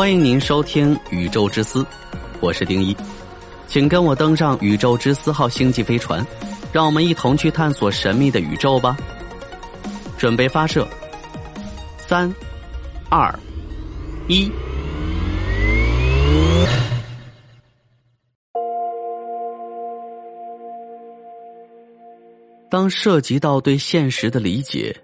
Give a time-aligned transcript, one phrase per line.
[0.00, 1.82] 欢迎您收听《宇宙之思》，
[2.40, 2.96] 我是丁一，
[3.66, 6.26] 请跟我登上宇宙之思号星际飞船，
[6.72, 8.96] 让我们一同去探索神秘的宇宙吧。
[10.16, 10.88] 准备发射，
[11.98, 12.34] 三、
[13.10, 13.30] 二、
[14.26, 14.50] 一。
[22.70, 24.96] 当涉及到对现实的理解，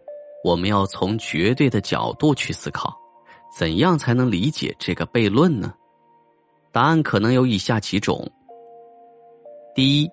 [0.43, 2.99] 我们要从绝对的角度去思考。
[3.55, 5.75] 怎样才能理解这个悖论呢？
[6.73, 8.31] 答案可能有以下几种：
[9.75, 10.11] 第一，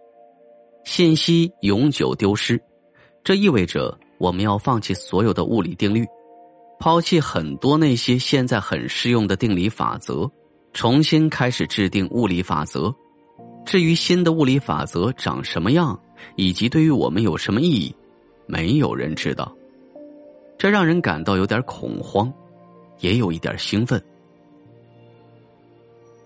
[0.86, 2.62] 信息永久丢失，
[3.24, 6.06] 这意味着我们要放弃所有的物理定律，
[6.80, 10.30] 抛弃很多那些现在很适用的定理法则，
[10.72, 12.94] 重新开始制定物理法则。
[13.66, 15.98] 至于新的物理法则长什么样，
[16.36, 17.94] 以及对于我们有什么意义，
[18.46, 19.54] 没有人知道。
[20.58, 22.32] 这让人感到有点恐慌。
[23.00, 24.02] 也有一点兴奋。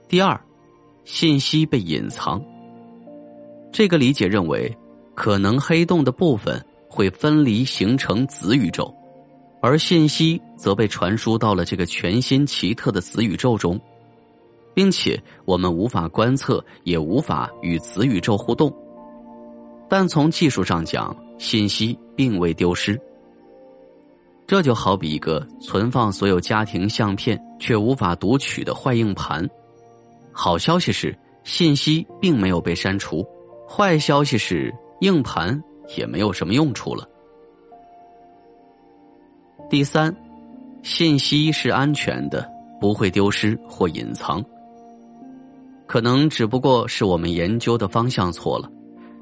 [0.08, 0.40] 第二，
[1.06, 2.44] 信息被隐藏。
[3.72, 4.76] 这个理解认为，
[5.16, 8.94] 可能黑洞的部分会分离形成子宇宙，
[9.62, 13.80] 而信息则被传输到了这个全新奇特的子宇宙中，
[14.74, 18.74] 并且我们无法观测，也无法与子宇宙互动。
[19.90, 23.00] 但从技术上讲，信息并未丢失。
[24.48, 29.46] 这就好比一个存放所有家庭相片却无法读取的坏硬盘。
[30.32, 33.22] 好消息是，信息并没有被删除；
[33.68, 35.62] 坏消息是，硬盘
[35.98, 37.06] 也没有什么用处了。
[39.70, 40.16] 第三，
[40.82, 44.42] 信息是安全的，不会丢失或隐藏。
[45.88, 48.72] 可能只不过是我们研究的方向错了。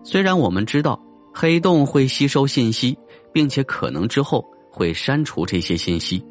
[0.04, 1.00] 虽然我们知道
[1.34, 2.95] 黑洞会吸收信息，
[3.34, 4.45] 并且可能之后。
[4.76, 6.22] 会删除这些信息，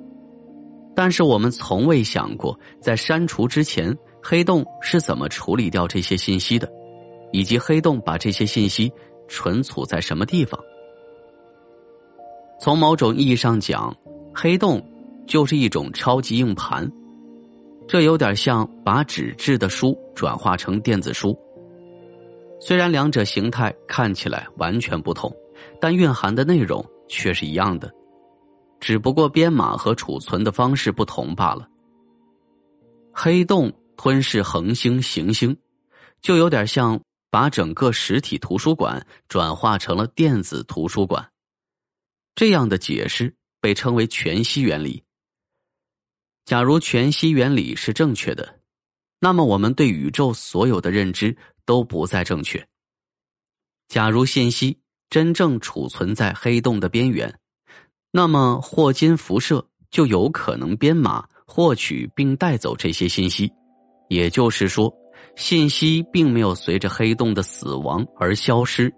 [0.95, 6.71] 但是我们从未想过，在删除之前，黑洞是怎么处理掉这些信息的，
[7.33, 8.93] 以及黑洞把这些信息
[9.29, 10.61] 存储在什么地方。
[12.61, 13.97] 从某种意义上讲，
[14.35, 14.85] 黑洞
[15.27, 16.87] 就是一种超级硬盘，
[17.89, 21.35] 这有点像把纸质的书转化成电子书。
[22.61, 25.35] 虽然两者形态看起来完全不同，
[25.81, 27.91] 但蕴含的内容却是一样的。
[28.85, 31.67] 只不过编码和储存的方式不同罢了。
[33.15, 35.57] 黑洞吞噬恒星、行星，
[36.21, 37.01] 就有点像
[37.31, 41.27] 把整个实体图书馆转化成了电子图书馆。
[42.35, 45.03] 这样的解释被称为全息原理。
[46.45, 48.61] 假如全息原理是正确的，
[49.19, 51.35] 那么我们对宇宙所有的认知
[51.65, 52.69] 都不再正确。
[53.89, 54.79] 假如信息
[55.09, 57.35] 真正储存在黑洞的边缘。
[58.17, 63.53] 那么，霍金辐射就有可能编码获取并带走这些信息，
[64.09, 64.95] 也就是说，
[65.35, 68.89] 信息并没有随着黑洞的死亡而消失。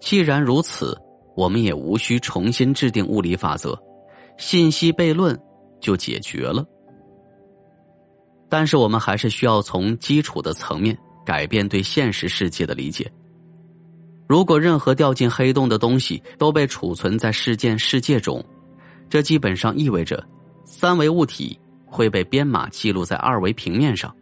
[0.00, 1.00] 既然如此，
[1.36, 3.80] 我们也无需重新制定物理法则，
[4.36, 5.40] 信息悖论
[5.80, 6.66] 就解决了。
[8.48, 13.08] 但是，我们还是需要从基础的层面改变对现实世界的理解。
[14.30, 18.40] 如果任何掉进黑洞的东西都被储存在事件世界中，
[19.08, 20.24] 这基本上意味着
[20.64, 24.14] 三维物体会被编码记录在二维平面上。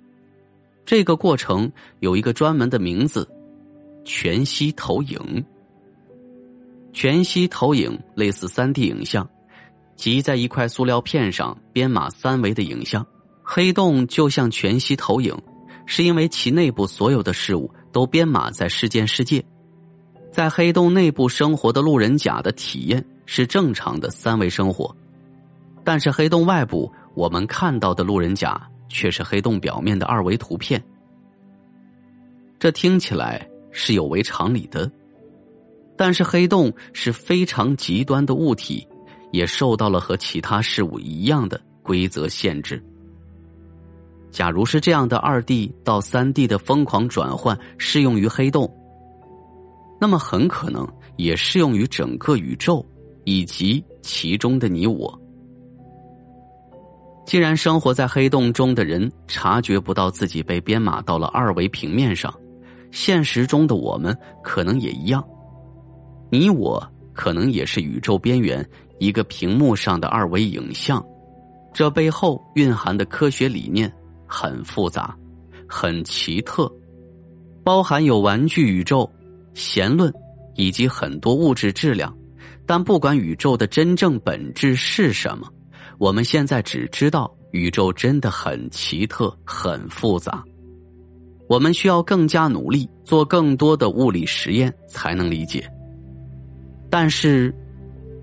[0.87, 1.71] 这个过程
[2.01, 3.29] 有一个专门的名字——
[4.03, 5.45] 全息投影。
[6.95, 9.29] 全息投影类似三 D 影像，
[9.95, 13.07] 即在一块塑料片上编码三维的影像。
[13.43, 15.37] 黑洞就像全息投影，
[15.85, 19.45] 是因为其内部所有的事物都编码在事件世界。
[20.31, 24.95] 在黑洞内部生活的路人甲的体验是正常的三维生活，
[25.83, 30.83] 但是黑洞外部我们看到的路人甲却是黑洞表面的二维图片。
[32.59, 34.91] 这听起来是有违常理的，
[35.97, 38.87] 但是黑洞是非常极端的物体，
[39.33, 42.83] 也受到了和其他事物一样的规则限制。
[44.31, 48.73] 假如是这样的二 D 到三 D 的疯狂转换适用于黑洞。
[50.01, 50.87] 那么很可能
[51.17, 52.85] 也适用于整个宇宙
[53.25, 55.21] 以及其中的你我。
[57.27, 62.33] 既然生活在黑洞中的人察觉不到自己被编码到了二维平面上，
[62.91, 65.23] 现实中的我们可能也一样。
[66.31, 68.67] 你我可能也是宇宙边缘
[68.99, 71.05] 一个屏幕上的二维影像，
[71.75, 73.93] 这背后蕴含的科学理念
[74.27, 75.15] 很复杂，
[75.69, 76.71] 很奇特，
[77.63, 79.11] 包含有玩具宇宙。
[79.59, 80.13] 弦论，
[80.55, 82.17] 以及很多物质质量，
[82.65, 85.49] 但不管宇宙的真正本质是什么，
[85.99, 90.45] 我们现在只知道宇宙真的很奇特、很复杂，
[91.49, 95.69] 我们需要更加努力，做更多的物理实验才能理解。
[96.89, 97.53] 但是，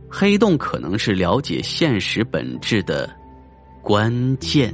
[0.10, 3.14] 黑洞可能是了解现实本质的
[3.84, 4.74] 关键。